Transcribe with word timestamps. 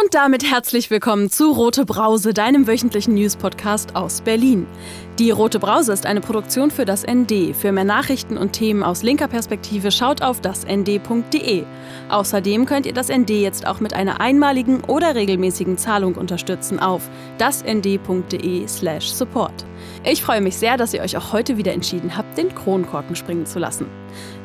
Und 0.00 0.14
damit 0.14 0.48
herzlich 0.48 0.90
willkommen 0.90 1.28
zu 1.28 1.50
Rote 1.50 1.84
Brause, 1.84 2.32
deinem 2.32 2.68
wöchentlichen 2.68 3.14
News-Podcast 3.14 3.96
aus 3.96 4.20
Berlin. 4.20 4.68
Die 5.18 5.32
Rote 5.32 5.58
Brause 5.58 5.92
ist 5.92 6.06
eine 6.06 6.20
Produktion 6.20 6.70
für 6.70 6.84
das 6.84 7.04
ND. 7.04 7.56
Für 7.56 7.72
mehr 7.72 7.82
Nachrichten 7.82 8.38
und 8.38 8.52
Themen 8.52 8.84
aus 8.84 9.02
linker 9.02 9.26
Perspektive 9.26 9.90
schaut 9.90 10.22
auf 10.22 10.40
dasnd.de. 10.40 11.64
Außerdem 12.10 12.64
könnt 12.64 12.86
ihr 12.86 12.94
das 12.94 13.08
ND 13.08 13.30
jetzt 13.30 13.66
auch 13.66 13.80
mit 13.80 13.92
einer 13.92 14.20
einmaligen 14.20 14.84
oder 14.84 15.16
regelmäßigen 15.16 15.78
Zahlung 15.78 16.14
unterstützen 16.14 16.78
auf 16.78 17.02
dasnd.de/support. 17.38 19.67
Ich 20.04 20.22
freue 20.22 20.40
mich 20.40 20.56
sehr, 20.56 20.76
dass 20.76 20.94
ihr 20.94 21.02
euch 21.02 21.16
auch 21.16 21.32
heute 21.32 21.56
wieder 21.56 21.72
entschieden 21.72 22.16
habt, 22.16 22.38
den 22.38 22.54
Kronkorken 22.54 23.16
springen 23.16 23.46
zu 23.46 23.58
lassen. 23.58 23.86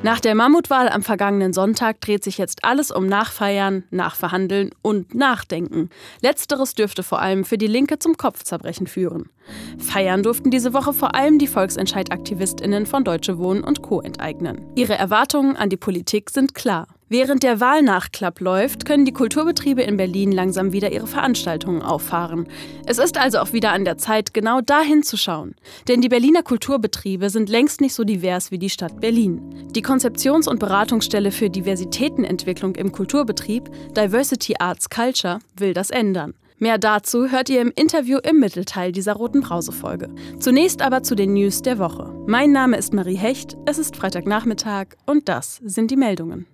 Nach 0.01 0.19
der 0.19 0.35
Mammutwahl 0.35 0.89
am 0.89 1.03
vergangenen 1.03 1.53
Sonntag 1.53 2.01
dreht 2.01 2.23
sich 2.23 2.37
jetzt 2.37 2.63
alles 2.63 2.91
um 2.91 3.05
Nachfeiern, 3.05 3.83
Nachverhandeln 3.91 4.71
und 4.81 5.13
Nachdenken. 5.15 5.89
Letzteres 6.21 6.75
dürfte 6.75 7.03
vor 7.03 7.21
allem 7.21 7.45
für 7.45 7.57
die 7.57 7.67
Linke 7.67 7.99
zum 7.99 8.17
Kopfzerbrechen 8.17 8.87
führen. 8.87 9.29
Feiern 9.77 10.23
durften 10.23 10.51
diese 10.51 10.73
Woche 10.73 10.93
vor 10.93 11.15
allem 11.15 11.39
die 11.39 11.47
Volksentscheid-AktivistInnen 11.47 12.85
von 12.85 13.03
Deutsche 13.03 13.37
Wohnen 13.37 13.63
und 13.63 13.81
Co. 13.81 14.01
enteignen. 14.01 14.65
Ihre 14.75 14.95
Erwartungen 14.95 15.55
an 15.55 15.69
die 15.69 15.77
Politik 15.77 16.29
sind 16.29 16.55
klar. 16.55 16.87
Während 17.09 17.43
der 17.43 17.59
Wahlnachklapp 17.59 18.39
läuft, 18.39 18.85
können 18.85 19.05
die 19.05 19.11
Kulturbetriebe 19.11 19.81
in 19.81 19.97
Berlin 19.97 20.31
langsam 20.31 20.71
wieder 20.71 20.91
ihre 20.91 21.07
Veranstaltungen 21.07 21.81
auffahren. 21.81 22.47
Es 22.85 22.97
ist 22.97 23.17
also 23.17 23.39
auch 23.39 23.53
wieder 23.53 23.71
an 23.71 23.85
der 23.85 23.97
Zeit, 23.97 24.33
genau 24.33 24.61
dahin 24.61 25.03
zu 25.03 25.17
schauen. 25.17 25.55
Denn 25.87 26.01
die 26.01 26.09
Berliner 26.09 26.43
Kulturbetriebe 26.43 27.29
sind 27.29 27.49
längst 27.49 27.81
nicht 27.81 27.93
so 27.93 28.03
divers 28.03 28.51
wie 28.51 28.57
die 28.57 28.69
Stadt 28.69 28.99
Berlin. 28.99 29.67
Die 29.71 29.81
Konzeptions- 29.81 30.47
und 30.47 30.59
Beratungsstelle 30.59 31.31
für 31.31 31.49
Diversitätenentwicklung 31.49 32.75
im 32.75 32.91
Kulturbetrieb, 32.91 33.69
Diversity 33.95 34.55
Arts 34.59 34.89
Culture, 34.89 35.39
will 35.57 35.73
das 35.73 35.89
ändern. 35.89 36.33
Mehr 36.63 36.77
dazu 36.77 37.29
hört 37.29 37.49
ihr 37.49 37.61
im 37.61 37.73
Interview 37.75 38.19
im 38.19 38.39
Mittelteil 38.39 38.93
dieser 38.93 39.13
roten 39.13 39.41
Brause-Folge. 39.41 40.09
Zunächst 40.39 40.81
aber 40.81 41.03
zu 41.03 41.13
den 41.13 41.33
News 41.33 41.61
der 41.61 41.77
Woche. 41.77 42.13
Mein 42.25 42.53
Name 42.53 42.77
ist 42.77 42.93
Marie 42.93 43.17
Hecht, 43.17 43.57
es 43.65 43.77
ist 43.77 43.97
Freitagnachmittag 43.97 44.95
und 45.05 45.27
das 45.27 45.59
sind 45.65 45.91
die 45.91 45.97
Meldungen. 45.97 46.47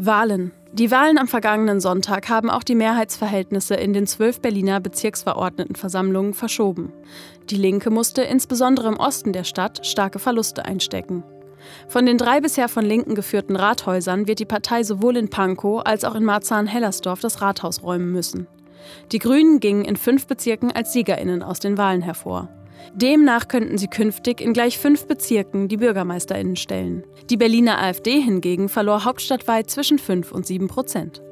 Wahlen. 0.00 0.52
Die 0.72 0.92
Wahlen 0.92 1.18
am 1.18 1.26
vergangenen 1.26 1.80
Sonntag 1.80 2.28
haben 2.28 2.50
auch 2.50 2.62
die 2.62 2.76
Mehrheitsverhältnisse 2.76 3.74
in 3.74 3.92
den 3.92 4.06
zwölf 4.06 4.40
Berliner 4.40 4.78
Bezirksverordnetenversammlungen 4.78 6.34
verschoben. 6.34 6.92
Die 7.50 7.56
Linke 7.56 7.90
musste 7.90 8.22
insbesondere 8.22 8.86
im 8.86 8.96
Osten 8.96 9.32
der 9.32 9.42
Stadt 9.42 9.84
starke 9.84 10.20
Verluste 10.20 10.64
einstecken. 10.64 11.24
Von 11.88 12.06
den 12.06 12.16
drei 12.16 12.40
bisher 12.40 12.68
von 12.68 12.84
Linken 12.84 13.16
geführten 13.16 13.56
Rathäusern 13.56 14.28
wird 14.28 14.38
die 14.38 14.44
Partei 14.44 14.84
sowohl 14.84 15.16
in 15.16 15.30
Pankow 15.30 15.82
als 15.84 16.04
auch 16.04 16.14
in 16.14 16.24
Marzahn-Hellersdorf 16.24 17.18
das 17.18 17.42
Rathaus 17.42 17.82
räumen 17.82 18.12
müssen. 18.12 18.46
Die 19.10 19.18
Grünen 19.18 19.58
gingen 19.58 19.84
in 19.84 19.96
fünf 19.96 20.28
Bezirken 20.28 20.70
als 20.70 20.92
SiegerInnen 20.92 21.42
aus 21.42 21.58
den 21.58 21.76
Wahlen 21.76 22.02
hervor. 22.02 22.48
Demnach 22.94 23.48
könnten 23.48 23.78
sie 23.78 23.88
künftig 23.88 24.40
in 24.40 24.52
gleich 24.52 24.78
fünf 24.78 25.06
Bezirken 25.06 25.68
die 25.68 25.76
BürgermeisterInnen 25.76 26.56
stellen. 26.56 27.04
Die 27.30 27.36
Berliner 27.36 27.78
AfD 27.78 28.20
hingegen 28.20 28.68
verlor 28.68 29.04
hauptstadtweit 29.04 29.70
zwischen 29.70 29.98
5 29.98 30.32
und 30.32 30.46
7 30.46 30.68
Prozent. 30.68 31.22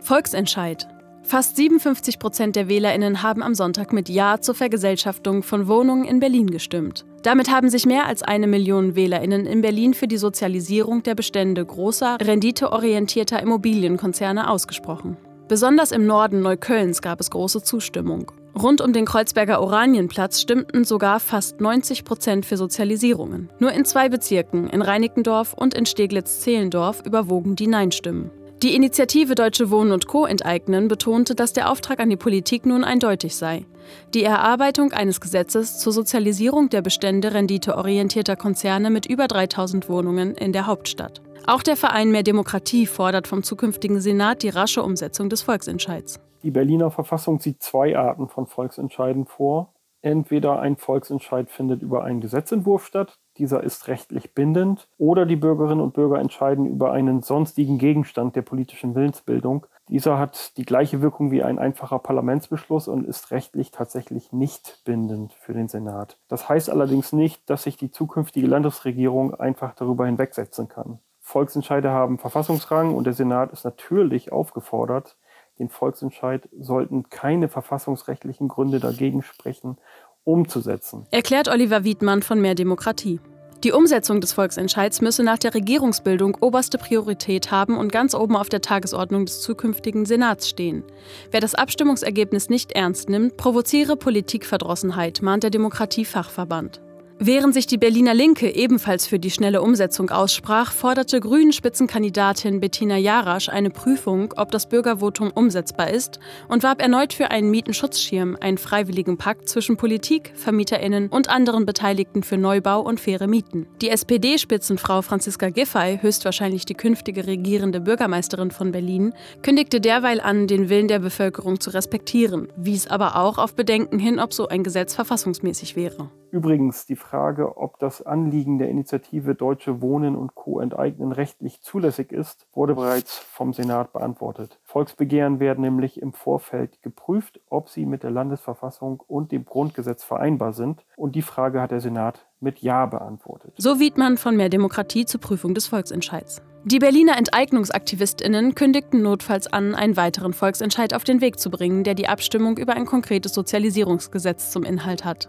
Volksentscheid. 0.00 0.86
Fast 1.22 1.56
57 1.56 2.18
Prozent 2.18 2.54
der 2.54 2.68
WählerInnen 2.68 3.22
haben 3.22 3.42
am 3.42 3.54
Sonntag 3.54 3.94
mit 3.94 4.10
Ja 4.10 4.42
zur 4.42 4.54
Vergesellschaftung 4.54 5.42
von 5.42 5.66
Wohnungen 5.66 6.04
in 6.04 6.20
Berlin 6.20 6.50
gestimmt. 6.50 7.06
Damit 7.22 7.50
haben 7.50 7.70
sich 7.70 7.86
mehr 7.86 8.06
als 8.06 8.22
eine 8.22 8.46
Million 8.46 8.94
WählerInnen 8.94 9.46
in 9.46 9.62
Berlin 9.62 9.94
für 9.94 10.06
die 10.06 10.18
Sozialisierung 10.18 11.02
der 11.02 11.14
Bestände 11.14 11.64
großer, 11.64 12.18
renditeorientierter 12.20 13.40
Immobilienkonzerne 13.40 14.50
ausgesprochen. 14.50 15.16
Besonders 15.48 15.92
im 15.92 16.04
Norden 16.04 16.42
Neuköllns 16.42 17.00
gab 17.00 17.20
es 17.20 17.30
große 17.30 17.62
Zustimmung. 17.62 18.30
Rund 18.60 18.80
um 18.80 18.92
den 18.92 19.04
Kreuzberger 19.04 19.60
Oranienplatz 19.60 20.40
stimmten 20.40 20.84
sogar 20.84 21.18
fast 21.18 21.60
90 21.60 22.04
Prozent 22.04 22.46
für 22.46 22.56
Sozialisierungen. 22.56 23.50
Nur 23.58 23.72
in 23.72 23.84
zwei 23.84 24.08
Bezirken, 24.08 24.68
in 24.68 24.80
Reinickendorf 24.80 25.54
und 25.54 25.74
in 25.74 25.86
Steglitz-Zehlendorf, 25.86 27.02
überwogen 27.04 27.56
die 27.56 27.66
Nein-Stimmen. 27.66 28.30
Die 28.62 28.74
Initiative 28.74 29.34
Deutsche 29.34 29.70
Wohnen 29.70 29.92
und 29.92 30.06
Co. 30.06 30.24
enteignen 30.24 30.88
betonte, 30.88 31.34
dass 31.34 31.52
der 31.52 31.70
Auftrag 31.70 31.98
an 32.00 32.08
die 32.08 32.16
Politik 32.16 32.64
nun 32.64 32.84
eindeutig 32.84 33.36
sei. 33.36 33.66
Die 34.14 34.22
Erarbeitung 34.22 34.92
eines 34.92 35.20
Gesetzes 35.20 35.78
zur 35.78 35.92
Sozialisierung 35.92 36.70
der 36.70 36.80
Bestände 36.80 37.34
renditeorientierter 37.34 38.36
Konzerne 38.36 38.88
mit 38.88 39.04
über 39.04 39.26
3000 39.26 39.88
Wohnungen 39.88 40.34
in 40.34 40.52
der 40.52 40.66
Hauptstadt. 40.66 41.20
Auch 41.46 41.62
der 41.62 41.76
Verein 41.76 42.10
Mehr 42.10 42.22
Demokratie 42.22 42.86
fordert 42.86 43.28
vom 43.28 43.42
zukünftigen 43.42 44.00
Senat 44.00 44.42
die 44.42 44.48
rasche 44.48 44.82
Umsetzung 44.82 45.28
des 45.28 45.42
Volksentscheids. 45.42 46.20
Die 46.44 46.50
Berliner 46.50 46.90
Verfassung 46.90 47.40
sieht 47.40 47.62
zwei 47.62 47.96
Arten 47.96 48.28
von 48.28 48.46
Volksentscheiden 48.46 49.24
vor. 49.24 49.72
Entweder 50.02 50.60
ein 50.60 50.76
Volksentscheid 50.76 51.48
findet 51.48 51.80
über 51.80 52.04
einen 52.04 52.20
Gesetzentwurf 52.20 52.84
statt, 52.84 53.18
dieser 53.38 53.62
ist 53.62 53.88
rechtlich 53.88 54.34
bindend, 54.34 54.86
oder 54.98 55.24
die 55.24 55.36
Bürgerinnen 55.36 55.80
und 55.80 55.94
Bürger 55.94 56.18
entscheiden 56.18 56.66
über 56.66 56.92
einen 56.92 57.22
sonstigen 57.22 57.78
Gegenstand 57.78 58.36
der 58.36 58.42
politischen 58.42 58.94
Willensbildung. 58.94 59.66
Dieser 59.88 60.18
hat 60.18 60.58
die 60.58 60.66
gleiche 60.66 61.00
Wirkung 61.00 61.30
wie 61.30 61.42
ein 61.42 61.58
einfacher 61.58 61.98
Parlamentsbeschluss 61.98 62.88
und 62.88 63.06
ist 63.06 63.30
rechtlich 63.30 63.70
tatsächlich 63.70 64.30
nicht 64.34 64.82
bindend 64.84 65.32
für 65.32 65.54
den 65.54 65.68
Senat. 65.68 66.18
Das 66.28 66.46
heißt 66.46 66.68
allerdings 66.68 67.14
nicht, 67.14 67.48
dass 67.48 67.62
sich 67.62 67.78
die 67.78 67.90
zukünftige 67.90 68.46
Landesregierung 68.46 69.34
einfach 69.34 69.74
darüber 69.74 70.04
hinwegsetzen 70.04 70.68
kann. 70.68 70.98
Volksentscheide 71.20 71.88
haben 71.88 72.18
Verfassungsrang 72.18 72.94
und 72.94 73.04
der 73.04 73.14
Senat 73.14 73.50
ist 73.50 73.64
natürlich 73.64 74.30
aufgefordert, 74.30 75.16
den 75.58 75.68
Volksentscheid 75.68 76.48
sollten 76.58 77.08
keine 77.10 77.48
verfassungsrechtlichen 77.48 78.48
Gründe 78.48 78.80
dagegen 78.80 79.22
sprechen, 79.22 79.78
umzusetzen. 80.24 81.06
Erklärt 81.10 81.48
Oliver 81.48 81.84
Wiedmann 81.84 82.22
von 82.22 82.40
Mehr 82.40 82.54
Demokratie. 82.54 83.20
Die 83.62 83.72
Umsetzung 83.72 84.20
des 84.20 84.34
Volksentscheids 84.34 85.00
müsse 85.00 85.22
nach 85.22 85.38
der 85.38 85.54
Regierungsbildung 85.54 86.36
oberste 86.40 86.76
Priorität 86.76 87.50
haben 87.50 87.78
und 87.78 87.90
ganz 87.90 88.14
oben 88.14 88.36
auf 88.36 88.50
der 88.50 88.60
Tagesordnung 88.60 89.24
des 89.24 89.40
zukünftigen 89.40 90.04
Senats 90.04 90.50
stehen. 90.50 90.84
Wer 91.30 91.40
das 91.40 91.54
Abstimmungsergebnis 91.54 92.50
nicht 92.50 92.72
ernst 92.72 93.08
nimmt, 93.08 93.38
provoziere 93.38 93.96
Politikverdrossenheit, 93.96 95.22
mahnt 95.22 95.44
der 95.44 95.50
Demokratiefachverband. 95.50 96.82
Während 97.20 97.54
sich 97.54 97.68
die 97.68 97.78
Berliner 97.78 98.12
Linke 98.12 98.52
ebenfalls 98.52 99.06
für 99.06 99.20
die 99.20 99.30
schnelle 99.30 99.62
Umsetzung 99.62 100.10
aussprach, 100.10 100.72
forderte 100.72 101.20
Grünen-Spitzenkandidatin 101.20 102.58
Bettina 102.58 102.96
Jarasch 102.96 103.48
eine 103.48 103.70
Prüfung, 103.70 104.34
ob 104.36 104.50
das 104.50 104.68
Bürgervotum 104.68 105.30
umsetzbar 105.32 105.90
ist 105.90 106.18
und 106.48 106.64
warb 106.64 106.82
erneut 106.82 107.12
für 107.12 107.30
einen 107.30 107.52
Mietenschutzschirm, 107.52 108.36
einen 108.40 108.58
freiwilligen 108.58 109.16
Pakt 109.16 109.48
zwischen 109.48 109.76
Politik, 109.76 110.32
VermieterInnen 110.34 111.08
und 111.08 111.30
anderen 111.30 111.66
Beteiligten 111.66 112.24
für 112.24 112.36
Neubau 112.36 112.80
und 112.80 112.98
faire 112.98 113.28
Mieten. 113.28 113.68
Die 113.80 113.90
SPD-Spitzenfrau 113.90 115.00
Franziska 115.02 115.50
Giffey, 115.50 116.00
höchstwahrscheinlich 116.02 116.66
die 116.66 116.74
künftige 116.74 117.28
regierende 117.28 117.80
Bürgermeisterin 117.80 118.50
von 118.50 118.72
Berlin, 118.72 119.14
kündigte 119.42 119.80
derweil 119.80 120.20
an, 120.20 120.48
den 120.48 120.68
Willen 120.68 120.88
der 120.88 120.98
Bevölkerung 120.98 121.60
zu 121.60 121.70
respektieren, 121.70 122.48
wies 122.56 122.88
aber 122.88 123.14
auch 123.14 123.38
auf 123.38 123.54
Bedenken 123.54 124.00
hin, 124.00 124.18
ob 124.18 124.34
so 124.34 124.48
ein 124.48 124.64
Gesetz 124.64 124.94
verfassungsmäßig 124.94 125.76
wäre. 125.76 126.10
Übrigens, 126.34 126.84
die 126.84 126.96
Frage, 126.96 127.58
ob 127.58 127.78
das 127.78 128.02
Anliegen 128.02 128.58
der 128.58 128.68
Initiative 128.68 129.36
Deutsche 129.36 129.80
Wohnen 129.80 130.16
und 130.16 130.34
Co. 130.34 130.58
enteignen 130.58 131.12
rechtlich 131.12 131.62
zulässig 131.62 132.10
ist, 132.10 132.48
wurde 132.52 132.74
bereits 132.74 133.18
vom 133.18 133.52
Senat 133.52 133.92
beantwortet. 133.92 134.58
Volksbegehren 134.64 135.38
werden 135.38 135.60
nämlich 135.60 136.02
im 136.02 136.12
Vorfeld 136.12 136.82
geprüft, 136.82 137.40
ob 137.50 137.68
sie 137.68 137.86
mit 137.86 138.02
der 138.02 138.10
Landesverfassung 138.10 139.00
und 139.06 139.30
dem 139.30 139.44
Grundgesetz 139.44 140.02
vereinbar 140.02 140.54
sind. 140.54 140.84
Und 140.96 141.14
die 141.14 141.22
Frage 141.22 141.60
hat 141.60 141.70
der 141.70 141.80
Senat 141.80 142.26
mit 142.40 142.58
Ja 142.58 142.86
beantwortet. 142.86 143.54
So 143.56 143.78
Wiedmann 143.78 144.16
von 144.16 144.34
Mehr 144.34 144.48
Demokratie 144.48 145.04
zur 145.04 145.20
Prüfung 145.20 145.54
des 145.54 145.68
Volksentscheids. 145.68 146.42
Die 146.66 146.78
Berliner 146.78 147.18
Enteignungsaktivistinnen 147.18 148.54
kündigten 148.54 149.02
notfalls 149.02 149.46
an, 149.46 149.74
einen 149.74 149.98
weiteren 149.98 150.32
Volksentscheid 150.32 150.94
auf 150.94 151.04
den 151.04 151.20
Weg 151.20 151.38
zu 151.38 151.50
bringen, 151.50 151.84
der 151.84 151.92
die 151.94 152.08
Abstimmung 152.08 152.56
über 152.56 152.72
ein 152.72 152.86
konkretes 152.86 153.34
Sozialisierungsgesetz 153.34 154.50
zum 154.50 154.62
Inhalt 154.62 155.04
hat. 155.04 155.28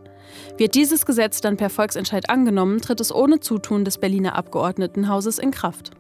Wird 0.58 0.76
dieses 0.76 1.06
Gesetz 1.06 1.42
dann 1.42 1.58
per 1.58 1.70
Volksentscheid 1.70 2.30
angenommen, 2.30 2.80
tritt 2.80 3.02
es 3.02 3.14
ohne 3.14 3.42
Zutun 3.42 3.84
des 3.84 3.98
Berliner 3.98 4.36
Abgeordnetenhauses 4.38 5.38
in 5.38 5.52
Kraft. 5.52 5.92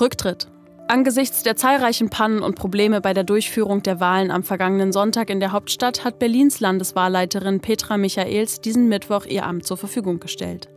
Rücktritt. 0.00 0.48
Angesichts 0.88 1.42
der 1.42 1.56
zahlreichen 1.56 2.08
Pannen 2.08 2.42
und 2.42 2.56
Probleme 2.56 3.02
bei 3.02 3.12
der 3.12 3.24
Durchführung 3.24 3.82
der 3.82 4.00
Wahlen 4.00 4.30
am 4.30 4.44
vergangenen 4.44 4.92
Sonntag 4.92 5.28
in 5.28 5.40
der 5.40 5.52
Hauptstadt 5.52 6.06
hat 6.06 6.18
Berlins 6.18 6.60
Landeswahlleiterin 6.60 7.60
Petra 7.60 7.98
Michaels 7.98 8.62
diesen 8.62 8.88
Mittwoch 8.88 9.26
ihr 9.26 9.44
Amt 9.44 9.66
zur 9.66 9.76
Verfügung 9.76 10.20
gestellt. 10.20 10.70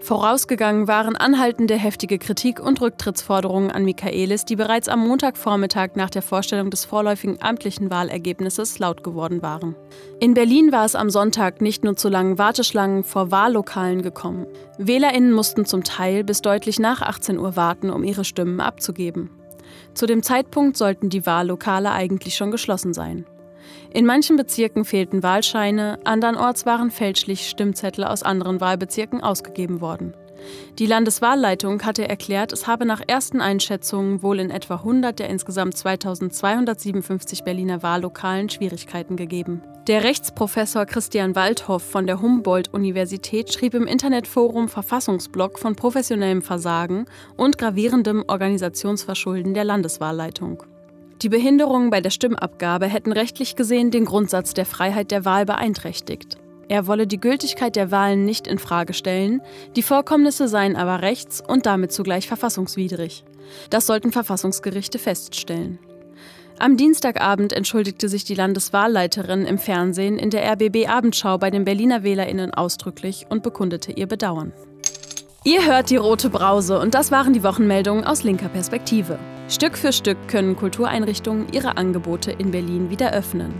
Vorausgegangen 0.00 0.86
waren 0.86 1.16
anhaltende 1.16 1.74
heftige 1.74 2.18
Kritik 2.18 2.60
und 2.60 2.80
Rücktrittsforderungen 2.80 3.70
an 3.70 3.84
Michaelis, 3.84 4.44
die 4.44 4.56
bereits 4.56 4.88
am 4.88 5.06
Montagvormittag 5.06 5.90
nach 5.96 6.08
der 6.08 6.22
Vorstellung 6.22 6.70
des 6.70 6.84
vorläufigen 6.84 7.42
amtlichen 7.42 7.90
Wahlergebnisses 7.90 8.78
laut 8.78 9.02
geworden 9.02 9.42
waren. 9.42 9.74
In 10.20 10.34
Berlin 10.34 10.72
war 10.72 10.84
es 10.84 10.94
am 10.94 11.10
Sonntag 11.10 11.60
nicht 11.60 11.84
nur 11.84 11.96
zu 11.96 12.08
langen 12.08 12.38
Warteschlangen 12.38 13.02
vor 13.02 13.30
Wahllokalen 13.30 14.02
gekommen. 14.02 14.46
Wählerinnen 14.78 15.32
mussten 15.32 15.66
zum 15.66 15.82
Teil 15.82 16.22
bis 16.22 16.42
deutlich 16.42 16.78
nach 16.78 17.02
18 17.02 17.38
Uhr 17.38 17.56
warten, 17.56 17.90
um 17.90 18.04
ihre 18.04 18.24
Stimmen 18.24 18.60
abzugeben. 18.60 19.30
Zu 19.94 20.06
dem 20.06 20.22
Zeitpunkt 20.22 20.76
sollten 20.76 21.10
die 21.10 21.26
Wahllokale 21.26 21.90
eigentlich 21.90 22.36
schon 22.36 22.50
geschlossen 22.50 22.94
sein. 22.94 23.26
In 23.90 24.04
manchen 24.04 24.36
Bezirken 24.36 24.84
fehlten 24.84 25.22
Wahlscheine, 25.22 25.98
andernorts 26.04 26.66
waren 26.66 26.90
fälschlich 26.90 27.48
Stimmzettel 27.48 28.04
aus 28.04 28.22
anderen 28.22 28.60
Wahlbezirken 28.60 29.22
ausgegeben 29.22 29.80
worden. 29.80 30.14
Die 30.78 30.86
Landeswahlleitung 30.86 31.82
hatte 31.82 32.08
erklärt, 32.08 32.52
es 32.52 32.66
habe 32.66 32.84
nach 32.84 33.02
ersten 33.06 33.40
Einschätzungen 33.40 34.22
wohl 34.22 34.38
in 34.38 34.50
etwa 34.50 34.76
100 34.76 35.18
der 35.18 35.28
insgesamt 35.28 35.76
2257 35.76 37.42
Berliner 37.42 37.82
Wahllokalen 37.82 38.48
Schwierigkeiten 38.48 39.16
gegeben. 39.16 39.62
Der 39.88 40.04
Rechtsprofessor 40.04 40.84
Christian 40.84 41.34
Waldhoff 41.34 41.82
von 41.82 42.06
der 42.06 42.20
Humboldt-Universität 42.20 43.52
schrieb 43.52 43.74
im 43.74 43.86
Internetforum 43.86 44.68
Verfassungsblock 44.68 45.58
von 45.58 45.76
professionellem 45.76 46.42
Versagen 46.42 47.06
und 47.36 47.58
gravierendem 47.58 48.22
Organisationsverschulden 48.28 49.54
der 49.54 49.64
Landeswahlleitung. 49.64 50.62
Die 51.22 51.28
Behinderungen 51.28 51.90
bei 51.90 52.00
der 52.00 52.10
Stimmabgabe 52.10 52.86
hätten 52.86 53.10
rechtlich 53.10 53.56
gesehen 53.56 53.90
den 53.90 54.04
Grundsatz 54.04 54.54
der 54.54 54.64
Freiheit 54.64 55.10
der 55.10 55.24
Wahl 55.24 55.46
beeinträchtigt. 55.46 56.38
Er 56.68 56.86
wolle 56.86 57.08
die 57.08 57.18
Gültigkeit 57.18 57.74
der 57.74 57.90
Wahlen 57.90 58.24
nicht 58.24 58.46
in 58.46 58.58
Frage 58.58 58.92
stellen, 58.92 59.40
die 59.74 59.82
Vorkommnisse 59.82 60.46
seien 60.46 60.76
aber 60.76 61.02
rechts- 61.02 61.42
und 61.44 61.66
damit 61.66 61.90
zugleich 61.90 62.28
verfassungswidrig. 62.28 63.24
Das 63.70 63.86
sollten 63.86 64.12
Verfassungsgerichte 64.12 65.00
feststellen. 65.00 65.80
Am 66.60 66.76
Dienstagabend 66.76 67.52
entschuldigte 67.52 68.08
sich 68.08 68.24
die 68.24 68.34
Landeswahlleiterin 68.34 69.44
im 69.44 69.58
Fernsehen 69.58 70.18
in 70.18 70.30
der 70.30 70.44
RBB 70.52 70.88
Abendschau 70.88 71.38
bei 71.38 71.50
den 71.50 71.64
Berliner 71.64 72.04
Wählerinnen 72.04 72.54
ausdrücklich 72.54 73.26
und 73.28 73.42
bekundete 73.42 73.90
ihr 73.90 74.06
Bedauern. 74.06 74.52
Ihr 75.42 75.66
hört 75.66 75.90
die 75.90 75.96
rote 75.96 76.30
Brause 76.30 76.78
und 76.78 76.94
das 76.94 77.10
waren 77.10 77.32
die 77.32 77.42
Wochenmeldungen 77.42 78.04
aus 78.04 78.22
linker 78.22 78.48
Perspektive. 78.48 79.18
Stück 79.48 79.78
für 79.78 79.94
Stück 79.94 80.28
können 80.28 80.56
Kultureinrichtungen 80.56 81.46
ihre 81.54 81.78
Angebote 81.78 82.30
in 82.30 82.50
Berlin 82.50 82.90
wieder 82.90 83.14
öffnen. 83.14 83.54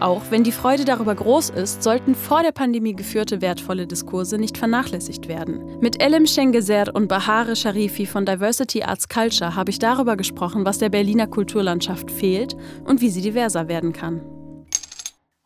Auch 0.00 0.22
wenn 0.30 0.42
die 0.42 0.50
Freude 0.50 0.84
darüber 0.84 1.14
groß 1.14 1.50
ist, 1.50 1.84
sollten 1.84 2.16
vor 2.16 2.42
der 2.42 2.50
Pandemie 2.50 2.94
geführte 2.94 3.40
wertvolle 3.40 3.86
Diskurse 3.86 4.38
nicht 4.38 4.58
vernachlässigt 4.58 5.28
werden. 5.28 5.78
Mit 5.78 6.02
Elim 6.02 6.26
Schengeser 6.26 6.92
und 6.92 7.06
Bahare 7.06 7.54
Sharifi 7.54 8.06
von 8.06 8.26
Diversity 8.26 8.82
Arts 8.82 9.08
Culture 9.08 9.54
habe 9.54 9.70
ich 9.70 9.78
darüber 9.78 10.16
gesprochen, 10.16 10.66
was 10.66 10.78
der 10.78 10.88
Berliner 10.88 11.28
Kulturlandschaft 11.28 12.10
fehlt 12.10 12.56
und 12.84 13.00
wie 13.00 13.10
sie 13.10 13.22
diverser 13.22 13.68
werden 13.68 13.92
kann. 13.92 14.22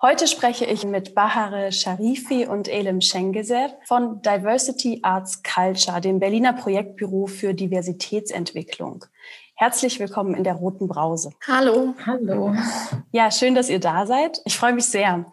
Heute 0.01 0.27
spreche 0.27 0.67
ich 0.67 0.85
mit 0.85 1.15
Bahare 1.15 1.73
Sharifi 1.73 2.47
und 2.47 2.69
Elim 2.69 3.01
Schengeser 3.01 3.71
von 3.87 4.21
Diversity 4.23 5.01
Arts 5.03 5.43
Culture, 5.43 6.01
dem 6.01 6.21
Berliner 6.21 6.53
Projektbüro 6.53 7.27
für 7.27 7.55
Diversitätsentwicklung. 7.55 9.05
Herzlich 9.65 9.99
willkommen 9.99 10.35
in 10.35 10.45
der 10.45 10.57
Roten 10.57 10.89
Brause. 10.89 11.31
Hallo. 11.47 11.95
Hallo. 12.05 12.55
Ja, 13.13 13.31
schön, 13.31 13.55
dass 13.55 13.71
ihr 13.71 13.81
da 13.81 14.05
seid. 14.05 14.43
Ich 14.45 14.59
freue 14.59 14.75
mich 14.75 14.85
sehr. 14.85 15.25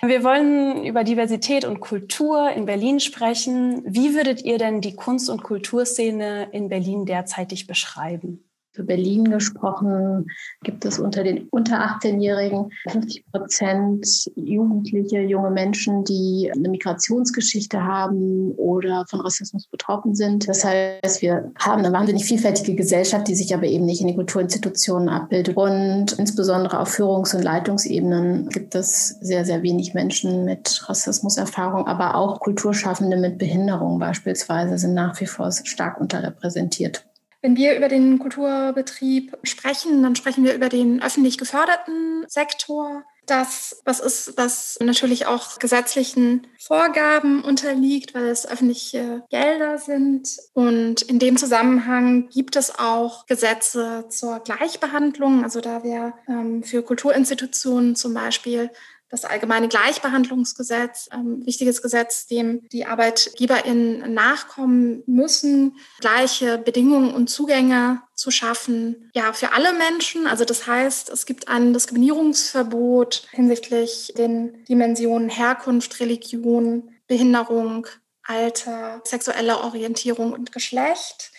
Wir 0.00 0.22
wollen 0.22 0.84
über 0.84 1.02
Diversität 1.02 1.64
und 1.64 1.80
Kultur 1.80 2.50
in 2.50 2.66
Berlin 2.66 3.00
sprechen. 3.00 3.82
Wie 3.84 4.14
würdet 4.14 4.44
ihr 4.44 4.58
denn 4.58 4.80
die 4.80 4.94
Kunst- 4.94 5.28
und 5.28 5.42
Kulturszene 5.42 6.50
in 6.52 6.68
Berlin 6.68 7.04
derzeitig 7.04 7.66
beschreiben? 7.66 8.48
Für 8.72 8.84
Berlin 8.84 9.24
gesprochen 9.28 10.30
gibt 10.62 10.84
es 10.84 11.00
unter 11.00 11.24
den 11.24 11.48
unter 11.50 11.80
18-Jährigen 11.80 12.70
50 12.88 13.24
Prozent 13.32 14.06
Jugendliche, 14.36 15.20
junge 15.22 15.50
Menschen, 15.50 16.04
die 16.04 16.52
eine 16.54 16.68
Migrationsgeschichte 16.68 17.82
haben 17.82 18.52
oder 18.52 19.06
von 19.10 19.20
Rassismus 19.20 19.66
betroffen 19.66 20.14
sind. 20.14 20.46
Das 20.46 20.64
heißt, 20.64 21.20
wir 21.20 21.50
haben 21.58 21.84
eine 21.84 21.92
wahnsinnig 21.92 22.24
vielfältige 22.24 22.76
Gesellschaft, 22.76 23.26
die 23.26 23.34
sich 23.34 23.52
aber 23.52 23.66
eben 23.66 23.86
nicht 23.86 24.02
in 24.02 24.06
den 24.06 24.16
Kulturinstitutionen 24.16 25.08
abbildet. 25.08 25.56
Und 25.56 26.12
insbesondere 26.12 26.78
auf 26.78 26.90
Führungs- 26.90 27.34
und 27.34 27.42
Leitungsebenen 27.42 28.50
gibt 28.50 28.76
es 28.76 29.08
sehr, 29.20 29.44
sehr 29.44 29.64
wenig 29.64 29.94
Menschen 29.94 30.44
mit 30.44 30.88
Rassismuserfahrung, 30.88 31.88
aber 31.88 32.14
auch 32.14 32.38
Kulturschaffende 32.38 33.16
mit 33.16 33.36
Behinderung 33.36 33.98
beispielsweise 33.98 34.78
sind 34.78 34.94
nach 34.94 35.20
wie 35.20 35.26
vor 35.26 35.50
stark 35.50 36.00
unterrepräsentiert. 36.00 37.04
Wenn 37.42 37.56
wir 37.56 37.76
über 37.76 37.88
den 37.88 38.18
Kulturbetrieb 38.18 39.36
sprechen, 39.44 40.02
dann 40.02 40.14
sprechen 40.14 40.44
wir 40.44 40.54
über 40.54 40.68
den 40.68 41.02
öffentlich 41.02 41.38
geförderten 41.38 42.24
Sektor. 42.28 43.04
Das, 43.26 43.80
was 43.84 44.00
ist, 44.00 44.36
was 44.36 44.78
natürlich 44.80 45.26
auch 45.26 45.58
gesetzlichen 45.58 46.46
Vorgaben 46.58 47.42
unterliegt, 47.42 48.14
weil 48.14 48.26
es 48.26 48.46
öffentliche 48.46 49.22
Gelder 49.30 49.78
sind. 49.78 50.28
Und 50.52 51.02
in 51.02 51.18
dem 51.18 51.36
Zusammenhang 51.36 52.28
gibt 52.28 52.56
es 52.56 52.78
auch 52.78 53.26
Gesetze 53.26 54.06
zur 54.08 54.40
Gleichbehandlung. 54.40 55.44
Also 55.44 55.60
da 55.60 55.84
wäre 55.84 56.14
ähm, 56.28 56.62
für 56.62 56.82
Kulturinstitutionen 56.82 57.94
zum 57.94 58.14
Beispiel 58.14 58.70
das 59.10 59.24
allgemeine 59.24 59.68
Gleichbehandlungsgesetz, 59.68 61.08
ähm, 61.12 61.44
wichtiges 61.44 61.82
Gesetz, 61.82 62.26
dem 62.26 62.66
die 62.68 62.86
ArbeitgeberInnen 62.86 64.14
nachkommen 64.14 65.02
müssen, 65.06 65.76
gleiche 65.98 66.58
Bedingungen 66.58 67.12
und 67.12 67.28
Zugänge 67.28 68.02
zu 68.14 68.30
schaffen, 68.30 69.10
ja, 69.14 69.32
für 69.32 69.52
alle 69.52 69.72
Menschen. 69.72 70.26
Also 70.26 70.44
das 70.44 70.66
heißt, 70.66 71.10
es 71.10 71.26
gibt 71.26 71.48
ein 71.48 71.72
Diskriminierungsverbot 71.72 73.26
hinsichtlich 73.32 74.12
den 74.16 74.64
Dimensionen 74.66 75.28
Herkunft, 75.28 75.98
Religion, 75.98 76.90
Behinderung, 77.08 77.88
Alter, 78.22 79.00
sexuelle 79.04 79.58
Orientierung 79.58 80.32
und 80.32 80.52
Geschlecht. 80.52 81.32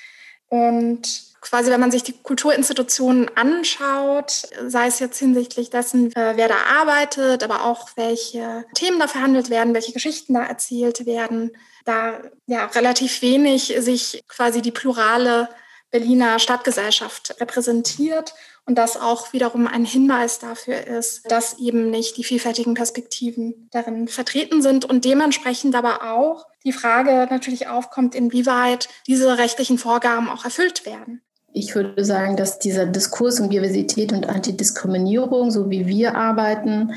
Und 0.49 1.30
quasi, 1.41 1.71
wenn 1.71 1.79
man 1.79 1.91
sich 1.91 2.03
die 2.03 2.13
Kulturinstitutionen 2.13 3.35
anschaut, 3.35 4.47
sei 4.67 4.87
es 4.87 4.99
jetzt 4.99 5.17
hinsichtlich 5.17 5.69
dessen, 5.69 6.15
äh, 6.15 6.33
wer 6.35 6.47
da 6.47 6.57
arbeitet, 6.79 7.43
aber 7.43 7.65
auch 7.65 7.89
welche 7.95 8.65
Themen 8.75 8.99
da 8.99 9.07
verhandelt 9.07 9.49
werden, 9.49 9.73
welche 9.73 9.91
Geschichten 9.91 10.35
da 10.35 10.43
erzählt 10.43 11.05
werden, 11.05 11.51
da 11.83 12.21
ja 12.45 12.65
relativ 12.67 13.21
wenig 13.21 13.75
sich 13.79 14.23
quasi 14.27 14.61
die 14.61 14.71
plurale 14.71 15.49
Berliner 15.89 16.39
Stadtgesellschaft 16.39 17.35
repräsentiert 17.41 18.33
und 18.65 18.75
das 18.75 18.95
auch 18.95 19.33
wiederum 19.33 19.67
ein 19.67 19.83
Hinweis 19.83 20.39
dafür 20.39 20.87
ist, 20.87 21.29
dass 21.29 21.59
eben 21.59 21.89
nicht 21.89 22.15
die 22.17 22.23
vielfältigen 22.23 22.75
Perspektiven 22.75 23.67
darin 23.71 24.07
vertreten 24.07 24.61
sind 24.61 24.85
und 24.85 25.03
dementsprechend 25.03 25.75
aber 25.75 26.13
auch 26.13 26.45
die 26.63 26.71
Frage 26.71 27.27
natürlich 27.29 27.67
aufkommt, 27.67 28.15
inwieweit 28.15 28.87
diese 29.07 29.37
rechtlichen 29.37 29.77
Vorgaben 29.77 30.29
auch 30.29 30.45
erfüllt 30.45 30.85
werden. 30.85 31.21
Ich 31.53 31.75
würde 31.75 32.05
sagen, 32.05 32.37
dass 32.37 32.59
dieser 32.59 32.85
Diskurs 32.85 33.39
um 33.39 33.49
Diversität 33.49 34.13
und 34.13 34.29
Antidiskriminierung, 34.29 35.51
so 35.51 35.69
wie 35.69 35.85
wir 35.85 36.15
arbeiten, 36.15 36.93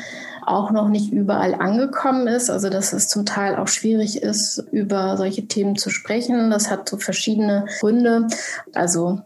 auch 0.46 0.70
noch 0.70 0.88
nicht 0.88 1.12
überall 1.12 1.54
angekommen 1.54 2.28
ist. 2.28 2.50
Also 2.50 2.68
dass 2.70 2.92
es 2.92 3.08
zum 3.08 3.26
Teil 3.26 3.56
auch 3.56 3.68
schwierig 3.68 4.22
ist, 4.22 4.58
über 4.70 5.16
solche 5.16 5.48
Themen 5.48 5.76
zu 5.76 5.90
sprechen. 5.90 6.50
Das 6.50 6.70
hat 6.70 6.88
so 6.88 6.98
verschiedene 6.98 7.66
Gründe. 7.80 8.28
Also 8.74 9.22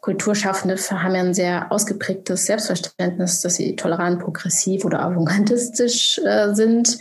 Kulturschaffende 0.00 0.76
haben 0.76 1.14
ja 1.14 1.20
ein 1.20 1.34
sehr 1.34 1.70
ausgeprägtes 1.70 2.46
Selbstverständnis, 2.46 3.42
dass 3.42 3.56
sie 3.56 3.76
tolerant, 3.76 4.20
progressiv 4.20 4.86
oder 4.86 5.00
avantgardistisch 5.00 6.18
äh, 6.24 6.54
sind. 6.54 6.98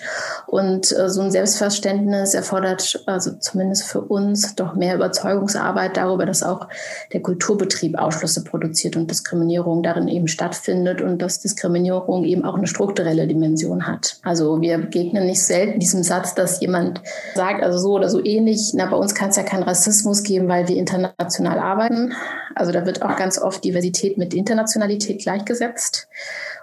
Und 0.48 0.92
äh, 0.92 1.10
so 1.10 1.22
ein 1.22 1.32
Selbstverständnis 1.32 2.34
erfordert 2.34 3.02
also 3.06 3.32
zumindest 3.40 3.84
für 3.84 4.02
uns 4.02 4.56
doch 4.56 4.76
mehr 4.76 4.96
Überzeugungsarbeit 4.96 5.96
darüber, 5.96 6.26
dass 6.26 6.44
auch 6.44 6.68
der 7.14 7.22
Kulturbetrieb 7.22 7.98
Ausschlüsse 7.98 8.44
produziert 8.44 8.98
und 8.98 9.10
Diskriminierung 9.10 9.82
darin 9.82 10.10
eben 10.10 10.28
stattfindet 10.28 11.02
und 11.02 11.22
dass 11.22 11.40
Diskriminierung 11.40 12.26
eben 12.26 12.44
auch 12.44 12.56
eine 12.56 12.68
strukturelle 12.68 13.28
Dimension 13.28 13.88
hat. 13.88 14.18
Also 14.24 14.60
wir 14.60 14.78
begegnen 14.78 15.26
nicht 15.26 15.42
selten 15.42 15.80
diesem 15.80 16.04
Satz, 16.04 16.36
dass 16.36 16.60
jemand 16.60 17.02
sagt, 17.36 17.64
also 17.64 17.78
so 17.78 17.94
oder 17.94 18.10
so 18.10 18.24
ähnlich, 18.24 18.74
na, 18.76 18.88
bei 18.88 18.98
uns 18.98 19.16
kann 19.16 19.30
es 19.30 19.38
ja 19.38 19.44
keinen 19.44 19.64
Rassismus 19.64 20.24
geben, 20.24 20.50
weil 20.50 20.68
wir 20.68 20.76
international 20.76 21.60
arbeiten. 21.60 22.14
Also 22.56 22.74
da 22.74 22.86
wird 22.86 22.99
auch 23.02 23.16
ganz 23.16 23.40
oft 23.40 23.64
Diversität 23.64 24.18
mit 24.18 24.34
Internationalität 24.34 25.22
gleichgesetzt 25.22 26.10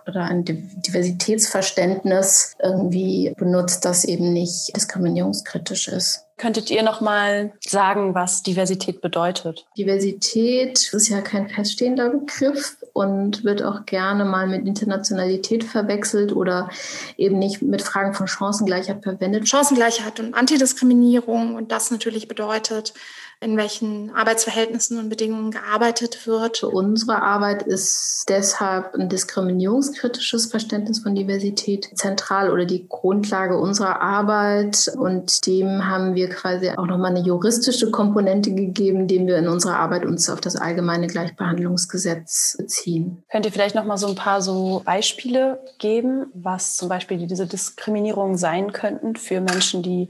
oder 0.07 0.23
ein 0.23 0.45
Diversitätsverständnis 0.45 2.55
irgendwie 2.62 3.33
benutzt, 3.37 3.85
das 3.85 4.05
eben 4.05 4.33
nicht 4.33 4.76
diskriminierungskritisch 4.76 5.88
ist. 5.88 6.26
Könntet 6.38 6.71
ihr 6.71 6.83
noch 6.83 7.00
mal 7.00 7.55
sagen, 7.66 8.14
was 8.14 8.43
Diversität 8.43 9.00
bedeutet? 9.00 9.64
Diversität 9.78 10.93
ist 10.93 11.09
ja 11.09 11.23
kein 11.23 11.49
feststehender 11.49 12.11
Begriff 12.11 12.76
und 12.93 13.43
wird 13.43 13.62
auch 13.62 13.87
gerne 13.87 14.26
mal 14.26 14.47
mit 14.47 14.66
Internationalität 14.66 15.64
verwechselt 15.64 16.37
oder 16.37 16.69
eben 17.16 17.38
nicht 17.38 17.62
mit 17.62 17.81
Fragen 17.81 18.12
von 18.12 18.28
Chancengleichheit 18.28 19.02
verwendet. 19.02 19.49
Chancengleichheit 19.49 20.21
und 20.21 20.35
Antidiskriminierung 20.35 21.55
und 21.55 21.73
das 21.73 21.90
natürlich 21.90 22.28
bedeutet, 22.28 22.93
in 23.40 23.57
welchen 23.59 24.14
Arbeitsverhältnissen 24.14 24.99
und 24.99 25.11
Bedingungen 25.11 25.50
gearbeitet 25.50 26.26
wird. 26.26 26.59
Für 26.59 26.69
unsere 26.69 27.21
Arbeit 27.23 27.62
ist 27.64 28.25
deshalb 28.28 28.95
ein 28.95 29.11
diskriminierungskritisches 29.11 30.47
Verständnis 30.47 31.00
von 31.00 31.14
Diversität 31.14 31.90
zentral 31.95 32.50
oder 32.50 32.64
die 32.64 32.88
Grundlage 32.88 33.59
unserer 33.59 34.00
Arbeit. 34.00 34.90
Und 34.97 35.47
dem 35.47 35.87
haben 35.87 36.14
wir 36.14 36.31
quasi 36.31 36.71
auch 36.71 36.87
nochmal 36.87 37.11
eine 37.11 37.26
juristische 37.26 37.90
Komponente 37.90 38.55
gegeben, 38.55 39.00
indem 39.00 39.26
wir 39.26 39.37
in 39.37 39.49
unserer 39.49 39.76
Arbeit 39.76 40.07
uns 40.07 40.31
auf 40.31 40.40
das 40.40 40.57
allgemeine 40.57 41.07
Gleichbehandlungsgesetz 41.07 42.57
beziehen. 42.59 43.23
Könnt 43.31 43.45
ihr 43.45 43.52
vielleicht 43.52 43.75
nochmal 43.75 43.99
so 43.99 44.07
ein 44.07 44.14
paar 44.14 44.40
so 44.40 44.81
Beispiele 44.87 45.61
geben, 45.78 46.28
was 46.33 46.76
zum 46.76 46.88
Beispiel 46.88 47.26
diese 47.26 47.47
Diskriminierungen 47.47 48.38
sein 48.38 48.73
könnten 48.73 49.14
für 49.16 49.43
Menschen, 49.43 49.83
die 49.83 50.09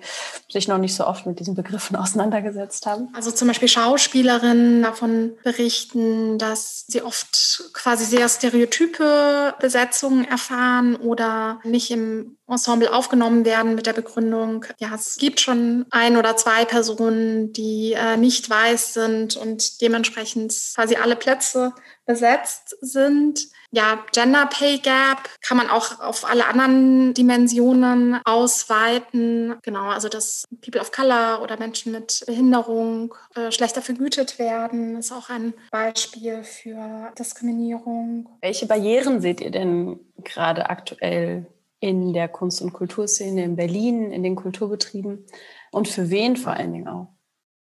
sich 0.49 0.69
noch 0.69 0.79
nicht 0.79 0.95
so 0.95 1.05
oft 1.07 1.27
mit 1.27 1.41
diesen 1.41 1.57
Begriffen 1.57 1.97
auseinandergesetzt 1.97 2.87
haben? 2.87 3.09
Also 3.17 3.31
zum 3.31 3.49
Beispiel 3.49 3.69
Schauspielerinnen 3.69 4.83
davon 4.83 5.39
berichten, 5.43 6.37
dass 6.37 6.85
sie 6.87 7.01
oft 7.01 7.71
quasi 7.73 8.05
sehr 8.05 8.29
stereotype 8.29 9.55
Besetzungen 9.59 10.27
erfahren 10.27 10.97
oder 10.97 11.59
nicht 11.65 11.91
im 11.91 12.37
Ensemble 12.47 12.93
aufgenommen 12.93 13.47
werden 13.47 13.75
mit 13.75 13.87
der 13.87 13.95
Begründung, 13.95 14.67
ja, 14.77 14.95
es 14.95 15.17
gibt 15.17 15.41
schon 15.41 15.87
ein 15.91 16.19
oder 16.19 16.37
zwei 16.37 16.67
Personen, 16.67 17.55
die 17.55 17.95
äh, 17.95 18.19
nicht 18.19 18.51
weiß 18.51 18.93
sind 18.93 19.35
und 19.37 19.81
dementsprechend 19.81 20.53
quasi 20.75 20.97
alle 20.97 21.17
Plätze 21.17 21.73
besetzt 22.07 22.77
sind 22.81 23.49
ja, 23.73 24.05
Gender 24.13 24.47
Pay 24.47 24.79
Gap 24.79 25.29
kann 25.43 25.57
man 25.57 25.69
auch 25.69 26.01
auf 26.01 26.29
alle 26.29 26.47
anderen 26.47 27.15
Dimensionen 27.15 28.21
ausweiten. 28.25 29.57
Genau, 29.63 29.89
also 29.89 30.09
dass 30.09 30.45
People 30.63 30.81
of 30.81 30.93
Color 30.93 31.43
oder 31.43 31.59
Menschen 31.59 31.93
mit 31.93 32.23
Behinderung 32.27 33.15
äh, 33.35 33.51
schlechter 33.51 33.83
vergütet 33.83 34.39
werden, 34.39 34.97
ist 34.97 35.13
auch 35.13 35.31
ein 35.31 35.53
Beispiel 35.71 36.45
für 36.45 37.13
Diskriminierung. 37.19 38.29
Welche 38.41 38.67
Barrieren 38.67 39.21
seht 39.21 39.41
ihr 39.41 39.51
denn 39.51 39.99
gerade 40.25 40.71
aktuell 40.71 41.47
in 41.81 42.13
der 42.13 42.29
Kunst- 42.29 42.63
und 42.63 42.73
Kulturszene 42.73 43.45
in 43.45 43.57
Berlin, 43.57 44.11
in 44.11 44.23
den 44.23 44.37
Kulturbetrieben 44.37 45.27
und 45.73 45.89
für 45.89 46.09
wen 46.11 46.37
vor 46.37 46.53
allen 46.53 46.73
Dingen 46.73 46.89
auch? 46.89 47.09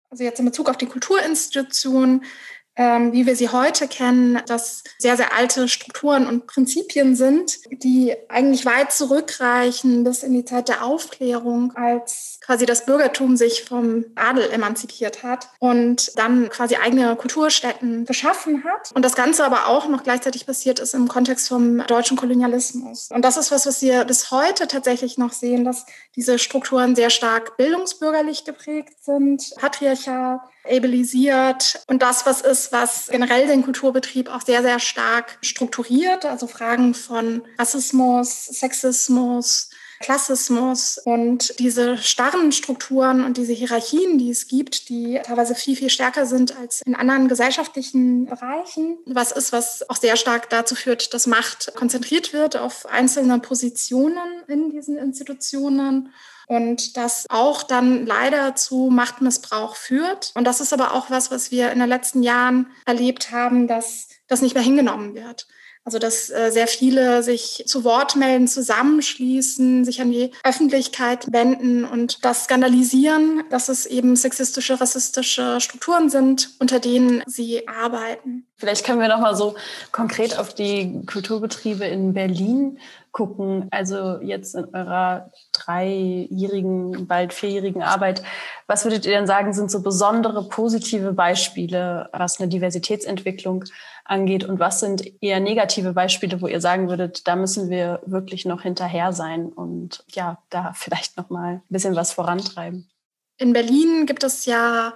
Also 0.09 0.23
jetzt 0.23 0.39
in 0.39 0.45
Bezug 0.45 0.69
auf 0.69 0.77
die 0.77 0.85
Kulturinstitutionen 0.85 2.23
ähm, 2.75 3.13
wie 3.13 3.25
wir 3.25 3.35
sie 3.35 3.49
heute 3.49 3.87
kennen, 3.87 4.41
dass 4.47 4.83
sehr, 4.97 5.15
sehr 5.15 5.33
alte 5.33 5.67
Strukturen 5.67 6.27
und 6.27 6.45
Prinzipien 6.47 7.15
sind, 7.15 7.59
die 7.71 8.13
eigentlich 8.27 8.65
weit 8.65 8.91
zurückreichen 8.91 10.03
bis 10.03 10.23
in 10.23 10.33
die 10.33 10.45
Zeit 10.45 10.67
der 10.67 10.83
Aufklärung, 10.83 11.73
als 11.75 12.39
quasi 12.41 12.65
das 12.65 12.85
Bürgertum 12.85 13.37
sich 13.37 13.63
vom 13.63 14.05
Adel 14.15 14.49
emanzipiert 14.51 15.23
hat 15.23 15.49
und 15.59 16.17
dann 16.17 16.49
quasi 16.49 16.75
eigene 16.75 17.15
Kulturstätten 17.15 18.05
geschaffen 18.05 18.63
hat. 18.65 18.91
Und 18.93 19.03
das 19.03 19.15
Ganze 19.15 19.45
aber 19.45 19.67
auch 19.67 19.87
noch 19.87 20.03
gleichzeitig 20.03 20.45
passiert 20.45 20.79
ist 20.79 20.93
im 20.93 21.07
Kontext 21.07 21.47
vom 21.47 21.85
deutschen 21.87 22.17
Kolonialismus. 22.17 23.09
Und 23.11 23.23
das 23.23 23.37
ist 23.37 23.51
was, 23.51 23.65
was 23.65 23.81
wir 23.81 24.03
bis 24.05 24.31
heute 24.31 24.67
tatsächlich 24.67 25.17
noch 25.17 25.31
sehen, 25.31 25.63
dass 25.63 25.85
diese 26.15 26.39
Strukturen 26.39 26.95
sehr 26.95 27.09
stark 27.09 27.57
bildungsbürgerlich 27.57 28.43
geprägt 28.43 28.93
sind, 29.01 29.53
patriarchal, 29.55 30.41
ableisiert 30.69 31.81
und 31.87 32.01
das, 32.01 32.25
was 32.25 32.41
ist, 32.41 32.71
was 32.71 33.07
generell 33.07 33.47
den 33.47 33.63
Kulturbetrieb 33.63 34.29
auch 34.29 34.41
sehr, 34.41 34.61
sehr 34.61 34.79
stark 34.79 35.37
strukturiert. 35.41 36.25
Also 36.25 36.47
Fragen 36.47 36.93
von 36.93 37.43
Rassismus, 37.57 38.45
Sexismus, 38.45 39.69
Klassismus 39.99 40.97
und 41.03 41.57
diese 41.59 41.97
starren 41.97 42.51
Strukturen 42.51 43.23
und 43.23 43.37
diese 43.37 43.53
Hierarchien, 43.53 44.17
die 44.17 44.29
es 44.29 44.47
gibt, 44.47 44.89
die 44.89 45.19
teilweise 45.23 45.55
viel, 45.55 45.75
viel 45.75 45.89
stärker 45.89 46.25
sind 46.25 46.57
als 46.57 46.81
in 46.85 46.95
anderen 46.95 47.27
gesellschaftlichen 47.27 48.25
Bereichen. 48.25 48.97
Was 49.05 49.31
ist, 49.31 49.51
was 49.51 49.89
auch 49.89 49.97
sehr 49.97 50.17
stark 50.17 50.49
dazu 50.49 50.75
führt, 50.75 51.13
dass 51.13 51.27
Macht 51.27 51.73
konzentriert 51.75 52.33
wird 52.33 52.57
auf 52.57 52.85
einzelne 52.85 53.39
Positionen 53.39 54.43
in 54.47 54.69
diesen 54.69 54.97
Institutionen 54.97 56.09
und 56.47 56.97
das 56.97 57.25
auch 57.29 57.63
dann 57.63 58.05
leider 58.05 58.55
zu 58.55 58.89
Machtmissbrauch 58.91 59.75
führt. 59.75 60.31
Und 60.35 60.45
das 60.45 60.61
ist 60.61 60.73
aber 60.73 60.93
auch 60.93 61.09
was, 61.09 61.31
was 61.31 61.51
wir 61.51 61.71
in 61.71 61.79
den 61.79 61.89
letzten 61.89 62.23
Jahren 62.23 62.67
erlebt 62.85 63.31
haben, 63.31 63.67
dass 63.67 64.09
das 64.27 64.41
nicht 64.41 64.53
mehr 64.53 64.63
hingenommen 64.63 65.15
wird. 65.15 65.47
Also 65.85 65.99
dass 65.99 66.31
äh, 66.31 66.49
sehr 66.51 66.65
viele 66.67 67.21
sich 67.21 67.63
zu 67.67 67.83
Wort 67.83 68.15
melden, 68.15 68.47
zusammenschließen, 68.47 69.85
sich 69.85 70.01
an 70.01 70.11
die 70.11 70.31
Öffentlichkeit 70.43 71.31
wenden 71.31 71.85
und 71.85 72.25
das 72.25 72.45
skandalisieren, 72.45 73.43
dass 73.51 73.69
es 73.69 73.85
eben 73.85 74.15
sexistische, 74.15 74.81
rassistische 74.81 75.61
Strukturen 75.61 76.09
sind, 76.09 76.49
unter 76.59 76.79
denen 76.79 77.21
sie 77.27 77.67
arbeiten. 77.67 78.47
Vielleicht 78.57 78.83
können 78.83 78.99
wir 78.99 79.09
noch 79.09 79.19
mal 79.19 79.35
so 79.35 79.53
konkret 79.91 80.39
auf 80.39 80.55
die 80.55 81.05
Kulturbetriebe 81.05 81.85
in 81.85 82.13
Berlin 82.13 82.79
gucken. 83.15 83.69
Also 83.71 84.19
jetzt 84.19 84.55
in 84.55 84.65
eurer 84.75 85.31
dreijährigen, 85.53 87.07
bald 87.07 87.33
vierjährigen 87.33 87.81
Arbeit, 87.81 88.21
was 88.67 88.83
würdet 88.83 89.05
ihr 89.05 89.13
denn 89.13 89.25
sagen, 89.25 89.53
sind 89.53 89.71
so 89.71 89.81
besondere 89.81 90.49
positive 90.49 91.13
Beispiele, 91.13 92.09
was 92.11 92.41
eine 92.41 92.49
Diversitätsentwicklung 92.49 93.63
angeht? 94.03 94.43
Und 94.43 94.59
was 94.59 94.81
sind 94.81 95.23
eher 95.23 95.39
negative 95.39 95.93
Beispiele, 95.93 96.41
wo 96.41 96.47
ihr 96.47 96.59
sagen 96.59 96.89
würdet, 96.89 97.25
da 97.25 97.37
müssen 97.37 97.69
wir 97.69 98.01
wirklich 98.05 98.43
noch 98.43 98.63
hinterher 98.63 99.13
sein 99.13 99.45
und 99.47 100.03
ja, 100.09 100.39
da 100.49 100.73
vielleicht 100.75 101.15
noch 101.15 101.29
mal 101.29 101.53
ein 101.53 101.61
bisschen 101.69 101.95
was 101.95 102.11
vorantreiben? 102.11 102.89
In 103.37 103.53
Berlin 103.53 104.05
gibt 104.07 104.23
es 104.25 104.45
ja 104.45 104.93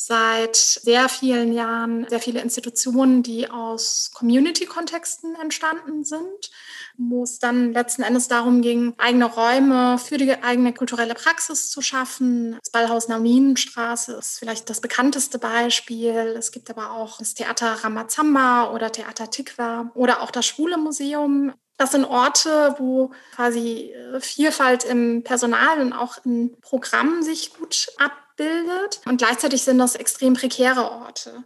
seit 0.00 0.54
sehr 0.54 1.08
vielen 1.08 1.52
Jahren 1.52 2.06
sehr 2.08 2.20
viele 2.20 2.40
Institutionen, 2.40 3.24
die 3.24 3.50
aus 3.50 4.12
Community-Kontexten 4.14 5.34
entstanden 5.34 6.04
sind, 6.04 6.52
wo 6.96 7.24
es 7.24 7.40
dann 7.40 7.72
letzten 7.72 8.02
Endes 8.02 8.28
darum 8.28 8.62
ging, 8.62 8.94
eigene 8.96 9.24
Räume 9.24 9.98
für 9.98 10.16
die 10.16 10.40
eigene 10.40 10.72
kulturelle 10.72 11.14
Praxis 11.14 11.68
zu 11.70 11.82
schaffen. 11.82 12.56
Das 12.60 12.70
Ballhaus 12.70 13.08
Nauninenstraße 13.08 14.12
ist 14.12 14.38
vielleicht 14.38 14.70
das 14.70 14.80
bekannteste 14.80 15.40
Beispiel. 15.40 16.36
Es 16.38 16.52
gibt 16.52 16.70
aber 16.70 16.92
auch 16.92 17.18
das 17.18 17.34
Theater 17.34 17.72
Ramazamba 17.82 18.72
oder 18.72 18.92
Theater 18.92 19.30
Tikva 19.30 19.90
oder 19.94 20.22
auch 20.22 20.30
das 20.30 20.46
Schwule 20.46 20.78
Museum. 20.78 21.52
Das 21.76 21.90
sind 21.90 22.04
Orte, 22.04 22.76
wo 22.78 23.10
quasi 23.34 23.92
äh, 23.92 24.20
Vielfalt 24.20 24.84
im 24.84 25.24
Personal 25.24 25.80
und 25.80 25.92
auch 25.92 26.24
im 26.24 26.56
Programm 26.60 27.24
sich 27.24 27.52
gut 27.54 27.88
ab 27.98 28.12
bildet. 28.38 29.02
Und 29.04 29.18
gleichzeitig 29.18 29.62
sind 29.62 29.76
das 29.76 29.94
extrem 29.94 30.32
prekäre 30.32 30.90
Orte. 30.90 31.44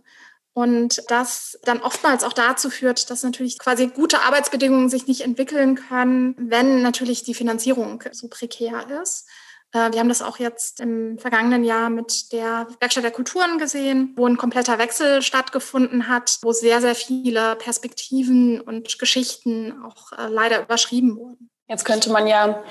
Und 0.55 1.03
das 1.09 1.59
dann 1.65 1.81
oftmals 1.81 2.25
auch 2.25 2.35
dazu 2.35 2.71
führt, 2.71 3.11
dass 3.11 3.23
natürlich 3.23 3.59
quasi 3.59 3.89
gute 3.89 4.21
Arbeitsbedingungen 4.21 4.91
sich 4.91 5.07
nicht 5.07 5.23
entwickeln 5.23 5.77
können, 5.77 6.37
wenn 6.39 6.83
natürlich 6.83 7.25
die 7.25 7.35
Finanzierung 7.35 8.05
so 8.13 8.29
prekär 8.29 8.85
ist. 9.03 9.27
Äh, 9.73 9.93
wir 9.93 10.01
haben 10.01 10.11
das 10.11 10.23
auch 10.23 10.39
jetzt 10.39 10.81
im 10.81 11.19
vergangenen 11.19 11.65
Jahr 11.65 11.91
mit 11.91 12.33
der 12.33 12.69
Werkstatt 12.81 13.05
der 13.05 13.11
Kulturen 13.11 13.59
gesehen, 13.59 14.13
wo 14.17 14.27
ein 14.27 14.37
kompletter 14.37 14.79
Wechsel 14.79 15.23
stattgefunden 15.23 16.07
hat, 16.09 16.39
wo 16.43 16.53
sehr, 16.53 16.83
sehr 16.83 16.95
viele 16.95 17.57
Perspektiven 17.57 18.61
und 18.61 18.99
Geschichten 18.99 19.83
auch 19.83 20.13
äh, 20.13 20.29
leider 20.29 20.63
überschrieben 20.63 21.17
wurden. 21.17 21.51
Jetzt 21.67 21.87
könnte 21.87 22.11
man 22.11 22.27
ja 22.27 22.63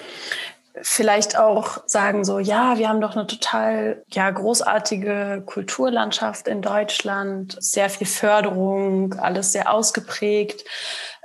vielleicht 0.81 1.37
auch 1.37 1.79
sagen 1.85 2.23
so, 2.23 2.39
ja, 2.39 2.77
wir 2.77 2.89
haben 2.89 3.01
doch 3.01 3.15
eine 3.15 3.27
total 3.27 4.03
ja 4.11 4.29
großartige 4.29 5.43
Kulturlandschaft 5.45 6.47
in 6.47 6.61
Deutschland, 6.61 7.57
sehr 7.59 7.89
viel 7.89 8.07
Förderung, 8.07 9.13
alles 9.15 9.51
sehr 9.51 9.71
ausgeprägt. 9.71 10.63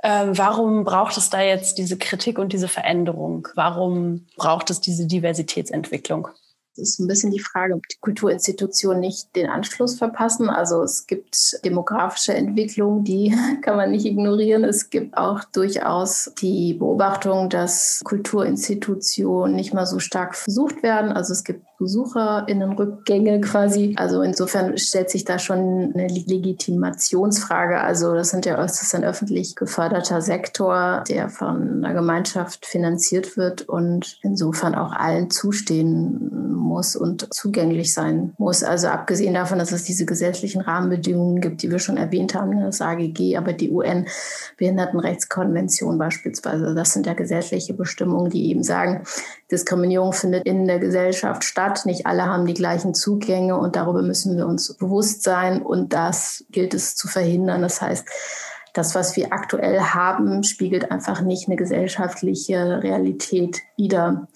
Ähm, 0.03 0.37
warum 0.37 0.83
braucht 0.83 1.17
es 1.17 1.29
da 1.29 1.41
jetzt 1.41 1.77
diese 1.77 1.97
Kritik 1.97 2.37
und 2.39 2.53
diese 2.53 2.67
Veränderung? 2.67 3.47
Warum 3.55 4.27
braucht 4.35 4.69
es 4.69 4.81
diese 4.81 5.07
Diversitätsentwicklung? 5.07 6.29
Ist 6.77 6.99
ein 6.99 7.07
bisschen 7.07 7.31
die 7.31 7.39
Frage, 7.39 7.73
ob 7.73 7.87
die 7.87 7.97
Kulturinstitutionen 7.99 8.99
nicht 8.99 9.35
den 9.35 9.49
Anschluss 9.49 9.97
verpassen. 9.97 10.49
Also 10.49 10.83
es 10.83 11.07
gibt 11.07 11.59
demografische 11.65 12.33
Entwicklungen, 12.33 13.03
die 13.03 13.35
kann 13.61 13.77
man 13.77 13.91
nicht 13.91 14.05
ignorieren. 14.05 14.63
Es 14.63 14.89
gibt 14.89 15.17
auch 15.17 15.43
durchaus 15.43 16.31
die 16.41 16.73
Beobachtung, 16.73 17.49
dass 17.49 18.01
Kulturinstitutionen 18.03 19.55
nicht 19.55 19.73
mal 19.73 19.85
so 19.85 19.99
stark 19.99 20.35
versucht 20.35 20.83
werden. 20.83 21.11
Also 21.11 21.33
es 21.33 21.43
gibt 21.43 21.66
Besucherinnenrückgänge 21.79 23.41
quasi. 23.41 23.95
Also 23.97 24.21
insofern 24.21 24.77
stellt 24.77 25.09
sich 25.09 25.25
da 25.25 25.37
schon 25.37 25.91
eine 25.93 26.07
Legitimationsfrage. 26.07 27.79
Also 27.79 28.13
das 28.13 28.29
sind 28.29 28.45
ja 28.45 28.57
das 28.57 28.95
ein 28.95 29.03
öffentlich 29.03 29.55
geförderter 29.55 30.21
Sektor, 30.21 31.03
der 31.07 31.29
von 31.29 31.83
einer 31.83 31.93
Gemeinschaft 31.93 32.65
finanziert 32.65 33.37
wird 33.37 33.69
und 33.69 34.17
insofern 34.23 34.75
auch 34.75 34.91
allen 34.91 35.29
zustehen 35.29 36.55
muss 36.55 36.95
und 36.95 37.33
zugänglich 37.33 37.93
sein 37.93 38.33
muss. 38.37 38.63
Also 38.63 38.87
abgesehen 38.87 39.33
davon, 39.33 39.59
dass 39.59 39.71
es 39.71 39.83
diese 39.83 40.05
gesetzlichen 40.05 40.61
Rahmenbedingungen 40.61 41.41
gibt, 41.41 41.63
die 41.63 41.71
wir 41.71 41.79
schon 41.79 41.97
erwähnt 41.97 42.35
haben, 42.35 42.59
das 42.59 42.81
AGG, 42.81 43.37
aber 43.37 43.53
die 43.53 43.71
UN-Behindertenrechtskonvention 43.71 45.97
beispielsweise, 45.97 46.75
das 46.75 46.93
sind 46.93 47.05
ja 47.05 47.13
gesetzliche 47.13 47.73
Bestimmungen, 47.73 48.29
die 48.29 48.49
eben 48.49 48.63
sagen, 48.63 49.03
Diskriminierung 49.51 50.13
findet 50.13 50.45
in 50.45 50.65
der 50.65 50.79
Gesellschaft 50.79 51.43
statt. 51.43 51.85
Nicht 51.85 52.05
alle 52.05 52.25
haben 52.25 52.45
die 52.45 52.53
gleichen 52.53 52.93
Zugänge 52.93 53.57
und 53.57 53.75
darüber 53.75 54.01
müssen 54.01 54.37
wir 54.37 54.45
uns 54.45 54.73
bewusst 54.73 55.23
sein 55.23 55.61
und 55.61 55.93
das 55.93 56.45
gilt 56.49 56.73
es 56.73 56.95
zu 56.95 57.07
verhindern. 57.07 57.61
Das 57.61 57.81
heißt, 57.81 58.05
das, 58.73 58.93
was 58.93 59.15
wir 59.15 59.33
aktuell 59.33 59.79
haben, 59.79 60.43
spiegelt 60.43 60.91
einfach 60.91 61.21
nicht 61.21 61.47
eine 61.47 61.55
gesellschaftliche 61.55 62.83
Realität 62.83 63.61
wider. 63.75 64.27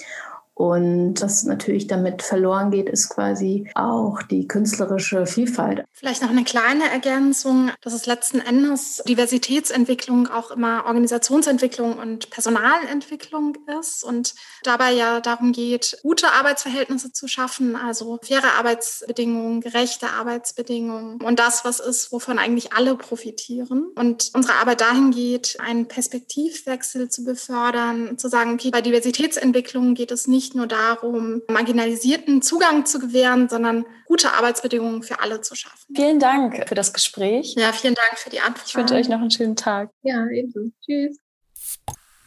Und 0.61 1.19
was 1.23 1.43
natürlich 1.45 1.87
damit 1.87 2.21
verloren 2.21 2.69
geht, 2.69 2.87
ist 2.87 3.09
quasi 3.09 3.67
auch 3.73 4.21
die 4.21 4.47
künstlerische 4.47 5.25
Vielfalt. 5.25 5.83
Vielleicht 5.91 6.21
noch 6.21 6.29
eine 6.29 6.43
kleine 6.43 6.87
Ergänzung, 6.87 7.71
dass 7.81 7.93
es 7.93 8.05
letzten 8.05 8.39
Endes 8.39 9.01
Diversitätsentwicklung 9.07 10.27
auch 10.27 10.51
immer 10.51 10.85
Organisationsentwicklung 10.85 11.97
und 11.97 12.29
Personalentwicklung 12.29 13.57
ist 13.79 14.03
und 14.03 14.35
dabei 14.61 14.91
ja 14.91 15.19
darum 15.19 15.51
geht, 15.51 15.97
gute 16.03 16.27
Arbeitsverhältnisse 16.31 17.11
zu 17.11 17.27
schaffen, 17.27 17.75
also 17.75 18.19
faire 18.21 18.53
Arbeitsbedingungen, 18.59 19.61
gerechte 19.61 20.09
Arbeitsbedingungen 20.11 21.21
und 21.21 21.39
das, 21.39 21.65
was 21.65 21.79
ist, 21.79 22.11
wovon 22.11 22.37
eigentlich 22.37 22.73
alle 22.73 22.95
profitieren. 22.95 23.87
Und 23.95 24.29
unsere 24.35 24.59
Arbeit 24.59 24.81
dahin 24.81 25.09
geht, 25.09 25.57
einen 25.59 25.87
Perspektivwechsel 25.87 27.09
zu 27.09 27.23
befördern, 27.23 28.19
zu 28.19 28.29
sagen, 28.29 28.53
okay, 28.53 28.69
bei 28.69 28.81
Diversitätsentwicklung 28.81 29.95
geht 29.95 30.11
es 30.11 30.27
nicht 30.27 30.50
nicht 30.51 30.57
nur 30.57 30.67
darum, 30.67 31.41
Marginalisierten 31.47 32.41
Zugang 32.41 32.85
zu 32.85 32.99
gewähren, 32.99 33.47
sondern 33.47 33.85
gute 34.05 34.33
Arbeitsbedingungen 34.33 35.01
für 35.03 35.21
alle 35.21 35.39
zu 35.41 35.55
schaffen. 35.55 35.95
Vielen 35.95 36.19
Dank 36.19 36.67
für 36.67 36.75
das 36.75 36.91
Gespräch. 36.93 37.55
Ja, 37.57 37.71
vielen 37.71 37.95
Dank 37.95 38.17
für 38.17 38.29
die 38.29 38.41
Antwort. 38.41 38.67
Ich 38.67 38.75
wünsche 38.75 38.95
euch 38.95 39.07
noch 39.07 39.21
einen 39.21 39.31
schönen 39.31 39.55
Tag. 39.55 39.89
Ja, 40.03 40.27
ebenso. 40.27 40.59
Tschüss. 40.85 41.17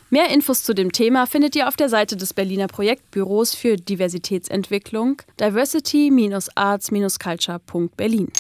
Mehr 0.08 0.30
Infos 0.30 0.62
zu 0.62 0.72
dem 0.74 0.92
Thema 0.92 1.26
findet 1.26 1.54
ihr 1.56 1.68
auf 1.68 1.76
der 1.76 1.90
Seite 1.90 2.16
des 2.16 2.32
Berliner 2.32 2.68
Projektbüros 2.68 3.54
für 3.54 3.76
Diversitätsentwicklung 3.76 5.20
diversity-arts-culture.berlin. 5.40 8.32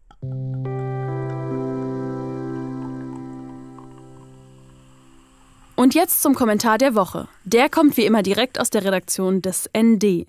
Und 5.75 5.93
jetzt 5.93 6.23
zum 6.23 6.33
Kommentar 6.33 6.79
der 6.79 6.95
Woche. 6.95 7.27
Der 7.43 7.69
kommt 7.69 7.97
wie 7.97 8.05
immer 8.05 8.23
direkt 8.23 8.59
aus 8.59 8.71
der 8.71 8.83
Redaktion 8.83 9.43
des 9.43 9.69
ND. 9.77 10.25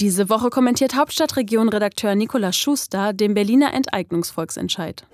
Diese 0.00 0.30
Woche 0.30 0.48
kommentiert 0.48 0.96
Hauptstadtregion-Redakteur 0.96 2.14
Nikolaus 2.14 2.56
Schuster 2.56 3.12
den 3.12 3.34
Berliner 3.34 3.74
Enteignungsvolksentscheid. 3.74 5.04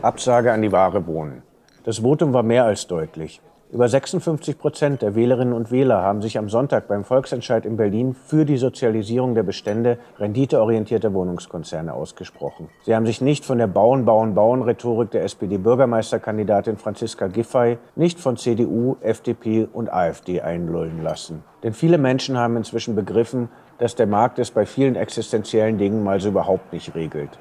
Absage 0.00 0.52
an 0.52 0.62
die 0.62 0.70
Ware 0.70 1.04
Wohnen. 1.06 1.42
Das 1.82 1.98
Votum 1.98 2.32
war 2.32 2.44
mehr 2.44 2.64
als 2.64 2.86
deutlich. 2.86 3.40
Über 3.72 3.88
56 3.88 4.58
Prozent 4.58 5.00
der 5.00 5.14
Wählerinnen 5.14 5.54
und 5.54 5.70
Wähler 5.70 6.02
haben 6.02 6.20
sich 6.20 6.36
am 6.36 6.50
Sonntag 6.50 6.88
beim 6.88 7.04
Volksentscheid 7.04 7.64
in 7.64 7.78
Berlin 7.78 8.14
für 8.14 8.44
die 8.44 8.58
Sozialisierung 8.58 9.34
der 9.34 9.44
Bestände 9.44 9.96
renditeorientierter 10.18 11.14
Wohnungskonzerne 11.14 11.94
ausgesprochen. 11.94 12.68
Sie 12.84 12.94
haben 12.94 13.06
sich 13.06 13.22
nicht 13.22 13.46
von 13.46 13.56
der 13.56 13.68
Bauen, 13.68 14.04
Bauen, 14.04 14.34
Bauen-Rhetorik 14.34 15.10
der 15.12 15.24
SPD-Bürgermeisterkandidatin 15.24 16.76
Franziska 16.76 17.28
Giffey, 17.28 17.78
nicht 17.96 18.20
von 18.20 18.36
CDU, 18.36 18.96
FDP 19.00 19.66
und 19.72 19.90
AfD 19.90 20.42
einlullen 20.42 21.02
lassen. 21.02 21.42
Denn 21.62 21.72
viele 21.72 21.96
Menschen 21.96 22.36
haben 22.36 22.58
inzwischen 22.58 22.94
begriffen, 22.94 23.48
dass 23.78 23.94
der 23.94 24.06
Markt 24.06 24.38
es 24.38 24.50
bei 24.50 24.66
vielen 24.66 24.96
existenziellen 24.96 25.78
Dingen 25.78 26.04
mal 26.04 26.20
so 26.20 26.28
überhaupt 26.28 26.74
nicht 26.74 26.94
regelt. 26.94 27.38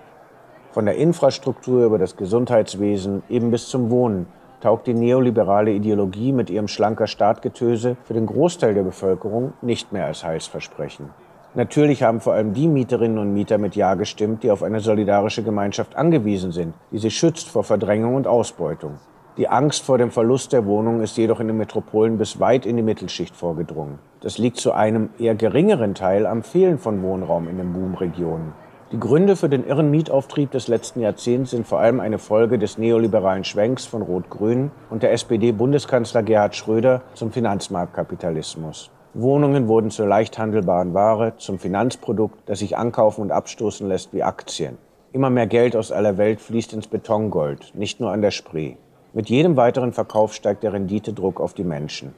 Von 0.72 0.86
der 0.86 0.96
Infrastruktur 0.96 1.84
über 1.84 1.98
das 1.98 2.16
Gesundheitswesen 2.16 3.24
eben 3.28 3.52
bis 3.52 3.68
zum 3.68 3.90
Wohnen 3.90 4.28
taugt 4.62 4.88
die 4.88 4.94
neoliberale 4.94 5.72
Ideologie 5.72 6.32
mit 6.32 6.50
ihrem 6.50 6.68
schlanker 6.68 7.08
Staatgetöse 7.08 7.98
für 8.04 8.14
den 8.14 8.26
Großteil 8.26 8.74
der 8.74 8.84
Bevölkerung 8.84 9.54
nicht 9.62 9.92
mehr 9.92 10.06
als 10.06 10.24
Heilsversprechen. 10.24 11.10
Natürlich 11.54 12.02
haben 12.02 12.22
vor 12.22 12.34
allem 12.34 12.54
die 12.54 12.70
Mieterinnen 12.70 13.18
und 13.18 13.34
Mieter 13.34 13.58
mit 13.58 13.76
Ja 13.76 13.96
gestimmt, 13.96 14.44
die 14.44 14.52
auf 14.52 14.64
eine 14.64 14.80
solidarische 14.80 15.44
Gemeinschaft 15.44 15.98
angewiesen 15.98 16.54
sind, 16.54 16.74
die 16.92 16.98
sie 16.98 17.12
schützt 17.12 17.50
vor 17.50 17.66
Verdrängung 17.66 18.16
und 18.16 18.26
Ausbeutung. 18.26 19.00
Die 19.38 19.50
Angst 19.50 19.84
vor 19.84 19.98
dem 19.98 20.12
Verlust 20.12 20.54
der 20.54 20.66
Wohnung 20.66 21.02
ist 21.02 21.18
jedoch 21.18 21.40
in 21.40 21.48
den 21.48 21.58
Metropolen 21.58 22.18
bis 22.18 22.40
weit 22.40 22.66
in 22.66 22.78
die 22.78 22.84
Mittelschicht 22.84 23.36
vorgedrungen. 23.36 24.00
Das 24.22 24.38
liegt 24.38 24.58
zu 24.58 24.72
einem 24.72 25.10
eher 25.18 25.36
geringeren 25.36 25.96
Teil 25.96 26.26
am 26.26 26.44
Fehlen 26.44 26.78
von 26.78 27.02
Wohnraum 27.02 27.50
in 27.50 27.58
den 27.58 27.74
Boomregionen. 27.74 28.54
Die 28.92 29.00
Gründe 29.00 29.38
für 29.38 29.48
den 29.48 29.66
irren 29.66 29.90
Mietauftrieb 29.90 30.52
des 30.52 30.68
letzten 30.68 31.00
Jahrzehnts 31.00 31.52
sind 31.52 31.66
vor 31.66 31.80
allem 31.80 32.02
eine 32.02 32.18
Folge 32.18 32.60
des 32.60 32.78
neoliberalen 32.78 33.46
Schwenks 33.46 33.86
von 33.86 34.02
Rot-Grün 34.02 34.70
und 34.90 35.02
der 35.02 35.14
SPD-Bundeskanzler 35.14 36.24
Gerhard 36.24 36.58
Schröder 36.58 37.02
zum 37.14 37.32
Finanzmarktkapitalismus. 37.32 38.92
Wohnungen 39.14 39.70
wurden 39.70 39.92
zur 39.92 40.08
leicht 40.08 40.38
handelbaren 40.38 40.94
Ware, 40.94 41.38
zum 41.38 41.58
Finanzprodukt, 41.58 42.38
das 42.48 42.60
sich 42.60 42.76
ankaufen 42.76 43.22
und 43.22 43.32
abstoßen 43.32 43.88
lässt 43.88 44.14
wie 44.14 44.24
Aktien. 44.24 44.78
Immer 45.14 45.30
mehr 45.30 45.48
Geld 45.48 45.78
aus 45.78 45.94
aller 45.94 46.18
Welt 46.18 46.42
fließt 46.42 46.74
ins 46.74 46.88
Betongold, 46.88 47.72
nicht 47.74 48.02
nur 48.02 48.12
an 48.12 48.22
der 48.22 48.32
Spree. 48.32 48.76
Mit 49.14 49.30
jedem 49.30 49.56
weiteren 49.56 49.94
Verkauf 49.94 50.34
steigt 50.34 50.64
der 50.64 50.74
Renditedruck 50.74 51.40
auf 51.40 51.54
die 51.54 51.64
Menschen. 51.64 52.14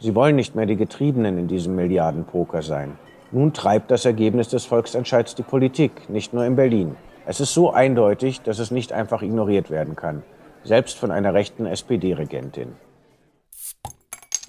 Sie 0.00 0.14
wollen 0.14 0.36
nicht 0.36 0.54
mehr 0.54 0.66
die 0.66 0.76
Getriebenen 0.76 1.38
in 1.38 1.48
diesem 1.48 1.76
Milliardenpoker 1.76 2.60
sein. 2.60 2.98
Nun 3.32 3.52
treibt 3.52 3.90
das 3.90 4.04
Ergebnis 4.04 4.48
des 4.48 4.64
Volksentscheids 4.64 5.34
die 5.34 5.42
Politik, 5.42 6.08
nicht 6.10 6.32
nur 6.32 6.44
in 6.44 6.56
Berlin. 6.56 6.96
Es 7.26 7.40
ist 7.40 7.54
so 7.54 7.70
eindeutig, 7.70 8.40
dass 8.40 8.58
es 8.58 8.70
nicht 8.70 8.92
einfach 8.92 9.22
ignoriert 9.22 9.70
werden 9.70 9.94
kann, 9.94 10.22
selbst 10.64 10.98
von 10.98 11.10
einer 11.12 11.32
rechten 11.32 11.66
SPD-Regentin. 11.66 12.72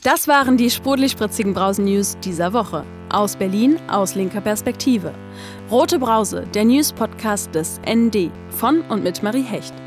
Das 0.04 0.28
waren 0.28 0.58
die 0.58 0.72
sprudelig-spritzigen 0.72 1.54
Brausen-News 1.54 2.18
dieser 2.24 2.54
Woche. 2.54 2.84
Aus 3.12 3.36
Berlin, 3.36 3.78
aus 3.88 4.16
linker 4.16 4.42
Perspektive. 4.42 5.14
Rote 5.70 6.00
Brause, 6.00 6.48
der 6.56 6.66
News-Podcast 6.66 7.54
des 7.54 7.80
ND 7.88 8.32
von 8.50 8.82
und 8.90 9.04
mit 9.04 9.22
Marie 9.22 9.44
Hecht. 9.44 9.81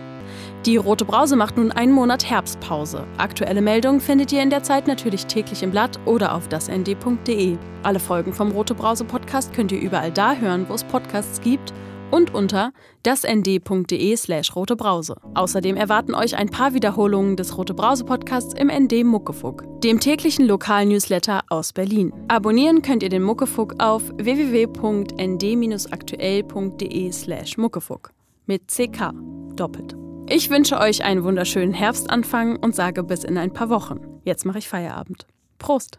Die 0.66 0.76
Rote 0.78 1.04
Brause 1.04 1.36
macht 1.36 1.58
nun 1.58 1.70
einen 1.72 1.92
Monat 1.92 2.30
Herbstpause. 2.30 3.06
Aktuelle 3.18 3.60
Meldungen 3.60 4.00
findet 4.00 4.32
ihr 4.32 4.42
in 4.42 4.48
der 4.48 4.62
Zeit 4.62 4.86
natürlich 4.86 5.26
täglich 5.26 5.62
im 5.62 5.70
Blatt 5.70 6.00
oder 6.06 6.34
auf 6.34 6.48
dasnd.de. 6.48 7.58
Alle 7.82 8.00
Folgen 8.00 8.32
vom 8.32 8.50
Rote 8.50 8.74
Brause 8.74 9.04
Podcast 9.04 9.52
könnt 9.52 9.72
ihr 9.72 9.80
überall 9.80 10.10
da 10.10 10.34
hören, 10.34 10.64
wo 10.66 10.72
es 10.72 10.82
Podcasts 10.82 11.42
gibt 11.42 11.74
und 12.10 12.34
unter 12.34 12.72
dasnd.de 13.02 14.16
slash 14.16 14.56
rote 14.56 14.74
Brause. 14.74 15.16
Außerdem 15.34 15.76
erwarten 15.76 16.14
euch 16.14 16.34
ein 16.34 16.48
paar 16.48 16.72
Wiederholungen 16.72 17.36
des 17.36 17.58
Rote 17.58 17.74
Brause 17.74 18.06
Podcasts 18.06 18.54
im 18.54 18.68
ND 18.68 19.04
Muckefuck, 19.04 19.64
dem 19.82 20.00
täglichen 20.00 20.46
Lokal-Newsletter 20.46 21.42
aus 21.50 21.74
Berlin. 21.74 22.10
Abonnieren 22.28 22.80
könnt 22.80 23.02
ihr 23.02 23.10
den 23.10 23.22
Muckefuck 23.22 23.74
auf 23.82 24.02
www.nd-aktuell.de 24.16 27.12
slash 27.12 27.58
muckefuck 27.58 28.12
mit 28.46 28.68
CK 28.68 29.12
doppelt. 29.56 29.94
Ich 30.26 30.48
wünsche 30.48 30.78
euch 30.78 31.04
einen 31.04 31.22
wunderschönen 31.22 31.74
Herbstanfang 31.74 32.56
und 32.56 32.74
sage 32.74 33.04
bis 33.04 33.24
in 33.24 33.36
ein 33.36 33.52
paar 33.52 33.68
Wochen. 33.68 34.00
Jetzt 34.24 34.46
mache 34.46 34.58
ich 34.58 34.68
Feierabend. 34.68 35.26
Prost! 35.58 35.98